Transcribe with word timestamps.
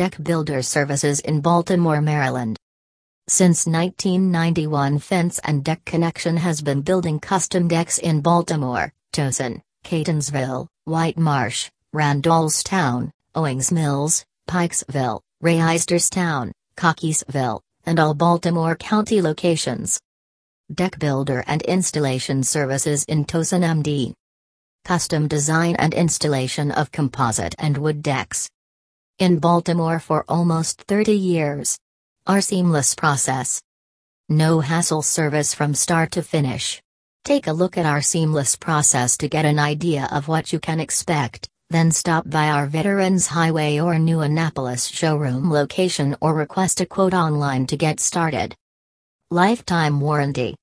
Deck 0.00 0.16
Builder 0.22 0.62
Services 0.62 1.20
in 1.20 1.42
Baltimore, 1.42 2.00
Maryland. 2.00 2.56
Since 3.28 3.66
1991, 3.66 4.98
Fence 4.98 5.38
and 5.44 5.62
Deck 5.62 5.84
Connection 5.84 6.38
has 6.38 6.62
been 6.62 6.80
building 6.80 7.20
custom 7.20 7.68
decks 7.68 7.98
in 7.98 8.22
Baltimore, 8.22 8.94
Towson, 9.12 9.60
Catonsville, 9.84 10.68
White 10.86 11.18
Marsh, 11.18 11.70
Randallstown, 11.94 13.10
Owings 13.34 13.70
Mills, 13.70 14.24
Pikesville, 14.48 15.20
Reisterstown, 15.44 16.52
Cockeysville, 16.78 17.60
and 17.84 18.00
all 18.00 18.14
Baltimore 18.14 18.76
County 18.76 19.20
locations. 19.20 20.00
Deck 20.72 20.98
Builder 20.98 21.44
and 21.46 21.60
Installation 21.60 22.42
Services 22.42 23.04
in 23.04 23.26
Towson 23.26 23.62
MD. 23.62 24.14
Custom 24.86 25.28
design 25.28 25.76
and 25.76 25.92
installation 25.92 26.70
of 26.70 26.90
composite 26.90 27.54
and 27.58 27.76
wood 27.76 28.02
decks. 28.02 28.48
In 29.20 29.38
Baltimore 29.38 30.00
for 30.00 30.24
almost 30.30 30.80
30 30.88 31.12
years. 31.12 31.78
Our 32.26 32.40
seamless 32.40 32.94
process. 32.94 33.60
No 34.30 34.60
hassle 34.60 35.02
service 35.02 35.52
from 35.52 35.74
start 35.74 36.12
to 36.12 36.22
finish. 36.22 36.80
Take 37.26 37.46
a 37.46 37.52
look 37.52 37.76
at 37.76 37.84
our 37.84 38.00
seamless 38.00 38.56
process 38.56 39.18
to 39.18 39.28
get 39.28 39.44
an 39.44 39.58
idea 39.58 40.08
of 40.10 40.26
what 40.26 40.54
you 40.54 40.58
can 40.58 40.80
expect, 40.80 41.50
then 41.68 41.90
stop 41.90 42.30
by 42.30 42.48
our 42.48 42.64
Veterans 42.66 43.26
Highway 43.26 43.78
or 43.78 43.98
New 43.98 44.20
Annapolis 44.20 44.86
showroom 44.86 45.50
location 45.50 46.16
or 46.22 46.32
request 46.32 46.80
a 46.80 46.86
quote 46.86 47.12
online 47.12 47.66
to 47.66 47.76
get 47.76 48.00
started. 48.00 48.56
Lifetime 49.30 50.00
Warranty 50.00 50.56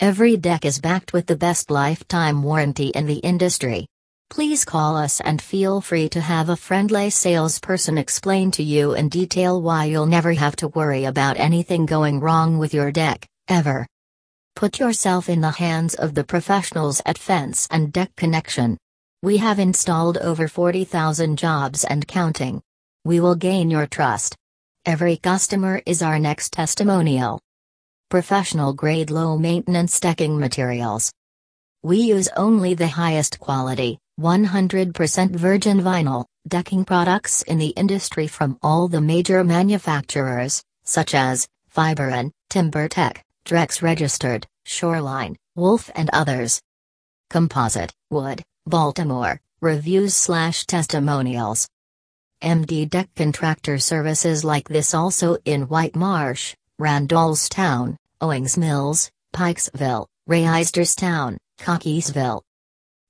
Every 0.00 0.36
deck 0.36 0.64
is 0.64 0.80
backed 0.80 1.12
with 1.12 1.26
the 1.26 1.36
best 1.36 1.70
lifetime 1.70 2.42
warranty 2.42 2.88
in 2.88 3.06
the 3.06 3.18
industry. 3.18 3.86
Please 4.30 4.64
call 4.64 4.96
us 4.96 5.20
and 5.20 5.40
feel 5.40 5.80
free 5.80 6.08
to 6.08 6.20
have 6.20 6.48
a 6.48 6.56
friendly 6.56 7.10
salesperson 7.10 7.98
explain 7.98 8.50
to 8.50 8.62
you 8.62 8.94
in 8.94 9.08
detail 9.08 9.62
why 9.62 9.84
you'll 9.84 10.06
never 10.06 10.32
have 10.32 10.56
to 10.56 10.68
worry 10.68 11.04
about 11.04 11.38
anything 11.38 11.86
going 11.86 12.20
wrong 12.20 12.58
with 12.58 12.74
your 12.74 12.90
deck, 12.90 13.26
ever. 13.48 13.86
Put 14.56 14.80
yourself 14.80 15.28
in 15.28 15.40
the 15.40 15.50
hands 15.50 15.94
of 15.94 16.14
the 16.14 16.24
professionals 16.24 17.00
at 17.06 17.18
Fence 17.18 17.68
and 17.70 17.92
Deck 17.92 18.14
Connection. 18.16 18.76
We 19.22 19.38
have 19.38 19.58
installed 19.58 20.18
over 20.18 20.48
40,000 20.48 21.38
jobs 21.38 21.84
and 21.84 22.06
counting. 22.06 22.60
We 23.04 23.20
will 23.20 23.36
gain 23.36 23.70
your 23.70 23.86
trust. 23.86 24.36
Every 24.86 25.16
customer 25.16 25.80
is 25.86 26.02
our 26.02 26.18
next 26.18 26.52
testimonial. 26.52 27.40
Professional 28.10 28.74
grade 28.74 29.10
low 29.10 29.38
maintenance 29.38 29.98
decking 29.98 30.38
materials. 30.38 31.10
We 31.82 31.98
use 31.98 32.28
only 32.36 32.74
the 32.74 32.88
highest 32.88 33.40
quality, 33.40 33.98
100% 34.20 35.30
virgin 35.30 35.80
vinyl, 35.80 36.24
decking 36.46 36.84
products 36.84 37.42
in 37.42 37.58
the 37.58 37.68
industry 37.68 38.26
from 38.26 38.58
all 38.62 38.86
the 38.88 39.00
major 39.00 39.42
manufacturers, 39.42 40.62
such 40.84 41.14
as 41.14 41.48
Fiberon, 41.74 42.30
TimberTech, 42.50 43.18
Trex 43.44 43.82
Registered, 43.82 44.46
Shoreline, 44.64 45.36
Wolf 45.56 45.90
and 45.94 46.08
others. 46.12 46.60
Composite, 47.30 47.92
Wood, 48.10 48.42
Baltimore, 48.66 49.40
reviews 49.60 50.14
slash 50.14 50.64
testimonials. 50.66 51.68
MD 52.42 52.88
Deck 52.88 53.08
Contractor 53.16 53.78
services 53.78 54.44
like 54.44 54.68
this 54.68 54.94
also 54.94 55.38
in 55.44 55.62
White 55.62 55.96
Marsh, 55.96 56.54
Randallstown, 56.80 57.96
Owings 58.20 58.56
Mills, 58.56 59.10
Pikesville, 59.34 60.06
Reisterstown, 60.28 61.36
Cockeysville, 61.58 62.42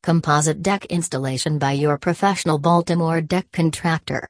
Composite 0.04 0.62
deck 0.62 0.84
installation 0.90 1.58
by 1.58 1.72
your 1.72 1.96
professional 1.96 2.58
Baltimore 2.58 3.22
deck 3.22 3.50
contractor. 3.52 4.28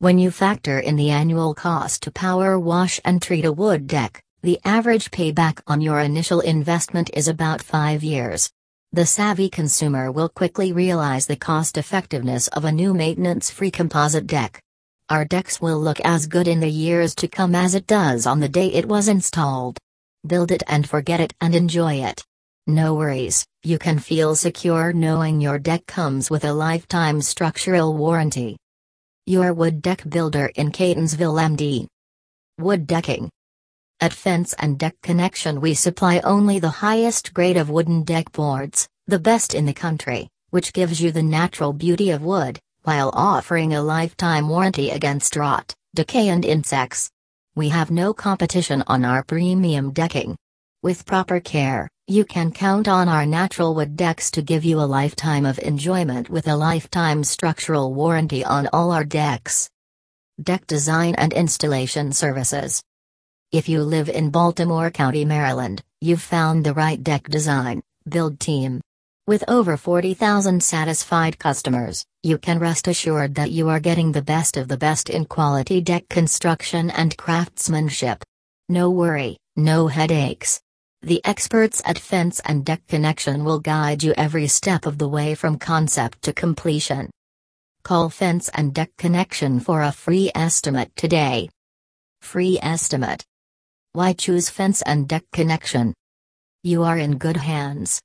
When 0.00 0.18
you 0.18 0.30
factor 0.30 0.80
in 0.80 0.96
the 0.96 1.08
annual 1.08 1.54
cost 1.54 2.02
to 2.02 2.10
power 2.10 2.58
wash 2.58 3.00
and 3.06 3.22
treat 3.22 3.46
a 3.46 3.50
wood 3.50 3.86
deck, 3.86 4.22
the 4.42 4.60
average 4.66 5.10
payback 5.10 5.62
on 5.66 5.80
your 5.80 6.00
initial 6.00 6.40
investment 6.40 7.08
is 7.14 7.26
about 7.26 7.62
5 7.62 8.04
years. 8.04 8.52
The 8.92 9.06
savvy 9.06 9.48
consumer 9.48 10.12
will 10.12 10.28
quickly 10.28 10.74
realize 10.74 11.26
the 11.26 11.36
cost 11.36 11.78
effectiveness 11.78 12.48
of 12.48 12.66
a 12.66 12.70
new 12.70 12.92
maintenance 12.92 13.48
free 13.48 13.70
composite 13.70 14.26
deck. 14.26 14.62
Our 15.08 15.24
decks 15.24 15.58
will 15.58 15.80
look 15.80 16.00
as 16.00 16.26
good 16.26 16.46
in 16.46 16.60
the 16.60 16.68
years 16.68 17.14
to 17.14 17.28
come 17.28 17.54
as 17.54 17.74
it 17.74 17.86
does 17.86 18.26
on 18.26 18.40
the 18.40 18.48
day 18.50 18.74
it 18.74 18.84
was 18.86 19.08
installed. 19.08 19.78
Build 20.26 20.52
it 20.52 20.62
and 20.66 20.86
forget 20.86 21.18
it 21.18 21.32
and 21.40 21.54
enjoy 21.54 21.94
it. 21.94 22.26
No 22.70 22.92
worries, 22.92 23.46
you 23.62 23.78
can 23.78 23.98
feel 23.98 24.36
secure 24.36 24.92
knowing 24.92 25.40
your 25.40 25.58
deck 25.58 25.86
comes 25.86 26.28
with 26.28 26.44
a 26.44 26.52
lifetime 26.52 27.22
structural 27.22 27.96
warranty. 27.96 28.58
Your 29.24 29.54
wood 29.54 29.80
deck 29.80 30.02
builder 30.06 30.50
in 30.54 30.70
Catonsville, 30.70 31.40
MD. 31.40 31.86
Wood 32.58 32.86
decking. 32.86 33.30
At 34.00 34.12
Fence 34.12 34.52
and 34.58 34.78
Deck 34.78 34.96
Connection, 35.02 35.62
we 35.62 35.72
supply 35.72 36.18
only 36.18 36.58
the 36.58 36.68
highest 36.68 37.32
grade 37.32 37.56
of 37.56 37.70
wooden 37.70 38.02
deck 38.02 38.30
boards, 38.32 38.86
the 39.06 39.18
best 39.18 39.54
in 39.54 39.64
the 39.64 39.72
country, 39.72 40.28
which 40.50 40.74
gives 40.74 41.00
you 41.00 41.10
the 41.10 41.22
natural 41.22 41.72
beauty 41.72 42.10
of 42.10 42.20
wood, 42.20 42.60
while 42.82 43.10
offering 43.14 43.72
a 43.72 43.82
lifetime 43.82 44.46
warranty 44.46 44.90
against 44.90 45.36
rot, 45.36 45.74
decay, 45.94 46.28
and 46.28 46.44
insects. 46.44 47.08
We 47.54 47.70
have 47.70 47.90
no 47.90 48.12
competition 48.12 48.84
on 48.88 49.06
our 49.06 49.24
premium 49.24 49.90
decking. 49.92 50.36
With 50.82 51.06
proper 51.06 51.40
care, 51.40 51.88
you 52.10 52.24
can 52.24 52.50
count 52.50 52.88
on 52.88 53.06
our 53.06 53.26
natural 53.26 53.74
wood 53.74 53.94
decks 53.94 54.30
to 54.30 54.40
give 54.40 54.64
you 54.64 54.80
a 54.80 54.92
lifetime 54.98 55.44
of 55.44 55.58
enjoyment 55.58 56.30
with 56.30 56.48
a 56.48 56.56
lifetime 56.56 57.22
structural 57.22 57.92
warranty 57.92 58.42
on 58.42 58.66
all 58.72 58.90
our 58.92 59.04
decks. 59.04 59.68
Deck 60.42 60.66
Design 60.66 61.14
and 61.16 61.34
Installation 61.34 62.10
Services. 62.12 62.82
If 63.52 63.68
you 63.68 63.82
live 63.82 64.08
in 64.08 64.30
Baltimore 64.30 64.90
County, 64.90 65.26
Maryland, 65.26 65.82
you've 66.00 66.22
found 66.22 66.64
the 66.64 66.72
right 66.72 67.02
deck 67.02 67.28
design, 67.28 67.82
build 68.08 68.40
team. 68.40 68.80
With 69.26 69.44
over 69.46 69.76
40,000 69.76 70.62
satisfied 70.62 71.38
customers, 71.38 72.06
you 72.22 72.38
can 72.38 72.58
rest 72.58 72.88
assured 72.88 73.34
that 73.34 73.50
you 73.50 73.68
are 73.68 73.80
getting 73.80 74.12
the 74.12 74.22
best 74.22 74.56
of 74.56 74.68
the 74.68 74.78
best 74.78 75.10
in 75.10 75.26
quality 75.26 75.82
deck 75.82 76.08
construction 76.08 76.88
and 76.88 77.14
craftsmanship. 77.18 78.24
No 78.70 78.88
worry, 78.88 79.36
no 79.56 79.88
headaches. 79.88 80.62
The 81.02 81.24
experts 81.24 81.80
at 81.84 81.96
Fence 81.96 82.40
and 82.44 82.64
Deck 82.64 82.84
Connection 82.88 83.44
will 83.44 83.60
guide 83.60 84.02
you 84.02 84.14
every 84.16 84.48
step 84.48 84.84
of 84.84 84.98
the 84.98 85.08
way 85.08 85.36
from 85.36 85.56
concept 85.56 86.22
to 86.22 86.32
completion. 86.32 87.08
Call 87.84 88.10
Fence 88.10 88.50
and 88.52 88.74
Deck 88.74 88.90
Connection 88.98 89.60
for 89.60 89.82
a 89.82 89.92
free 89.92 90.32
estimate 90.34 90.90
today. 90.96 91.50
Free 92.20 92.58
estimate. 92.60 93.24
Why 93.92 94.12
choose 94.12 94.50
Fence 94.50 94.82
and 94.82 95.08
Deck 95.08 95.22
Connection? 95.32 95.94
You 96.64 96.82
are 96.82 96.98
in 96.98 97.16
good 97.16 97.36
hands. 97.36 98.02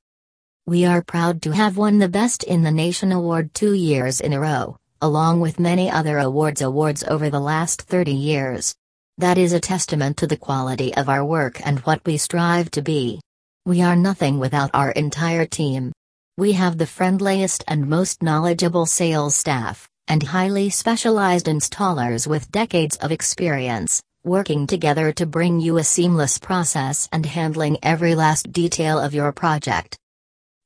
We 0.68 0.86
are 0.86 1.02
proud 1.02 1.42
to 1.42 1.52
have 1.52 1.78
won 1.78 1.98
the 1.98 2.08
Best 2.08 2.44
in 2.44 2.62
the 2.62 2.72
Nation 2.72 3.12
award 3.12 3.56
two 3.56 3.74
years 3.74 4.22
in 4.22 4.34
a 4.34 4.40
row, 4.40 4.78
along 5.02 5.40
with 5.40 5.60
many 5.60 5.90
other 5.90 6.20
awards 6.20 6.62
awards 6.62 7.04
over 7.04 7.32
the 7.32 7.40
last 7.40 7.82
30 7.82 8.14
years. 8.14 8.76
That 9.20 9.38
is 9.38 9.54
a 9.54 9.60
testament 9.60 10.18
to 10.18 10.28
the 10.28 10.38
quality 10.38 10.92
of 10.96 11.08
our 11.08 11.24
work 11.24 11.62
and 11.64 11.80
what 11.82 12.02
we 12.04 12.18
strive 12.18 12.72
to 12.72 12.82
be. 12.82 13.22
We 13.64 13.84
are 13.84 13.96
nothing 13.96 14.40
without 14.40 14.72
our 14.74 14.90
entire 14.90 15.46
team. 15.46 15.92
We 16.36 16.54
have 16.54 16.80
the 16.80 16.88
friendliest 16.88 17.64
and 17.68 17.88
most 17.88 18.24
knowledgeable 18.24 18.88
sales 18.88 19.36
staff, 19.36 19.88
and 20.08 20.24
highly 20.24 20.72
specialized 20.72 21.46
installers 21.46 22.26
with 22.26 22.52
decades 22.52 22.98
of 22.98 23.12
experience, 23.12 24.02
working 24.24 24.66
together 24.66 25.12
to 25.12 25.28
bring 25.28 25.60
you 25.60 25.78
a 25.78 25.84
seamless 25.84 26.40
process 26.40 27.08
and 27.12 27.24
handling 27.24 27.78
every 27.84 28.16
last 28.16 28.52
detail 28.52 28.98
of 28.98 29.14
your 29.14 29.32
project. 29.32 29.96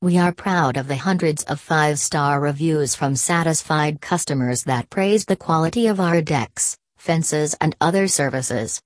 We 0.00 0.16
are 0.16 0.32
proud 0.32 0.78
of 0.78 0.88
the 0.88 0.96
hundreds 0.96 1.44
of 1.44 1.60
five 1.60 1.98
star 1.98 2.40
reviews 2.40 2.94
from 2.94 3.14
satisfied 3.14 4.00
customers 4.00 4.64
that 4.64 4.88
praise 4.88 5.26
the 5.26 5.36
quality 5.36 5.86
of 5.86 6.00
our 6.00 6.22
decks, 6.22 6.78
fences, 6.98 7.56
and 7.60 7.74
other 7.80 8.08
services. 8.08 8.76